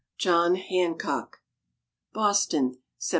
JOHN 0.17 0.55
HANCOCK 0.55 1.37
Boston, 2.11 2.79
Sept. 2.99 3.09